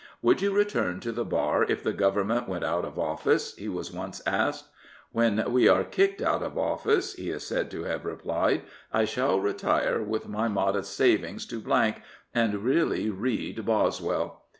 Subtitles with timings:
[0.23, 3.93] "Would you return to the bar if the Government went out of office?" he was
[3.93, 4.65] once asked."
[5.11, 9.39] When we are kicked out of office/* he is said to have replied," I shall
[9.39, 11.61] retire with my modest savings to
[12.33, 14.41] and really read Boswell."